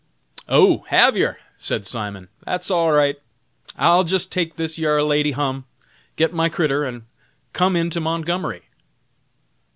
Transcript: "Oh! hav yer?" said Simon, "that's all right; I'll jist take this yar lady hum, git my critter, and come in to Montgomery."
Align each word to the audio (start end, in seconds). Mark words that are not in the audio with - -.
"Oh! 0.49 0.83
hav 0.87 1.15
yer?" 1.15 1.37
said 1.59 1.85
Simon, 1.85 2.27
"that's 2.43 2.71
all 2.71 2.91
right; 2.91 3.17
I'll 3.77 4.03
jist 4.03 4.31
take 4.31 4.55
this 4.55 4.79
yar 4.79 5.03
lady 5.03 5.33
hum, 5.33 5.65
git 6.15 6.33
my 6.33 6.49
critter, 6.49 6.83
and 6.83 7.03
come 7.53 7.75
in 7.75 7.91
to 7.91 7.99
Montgomery." 7.99 8.63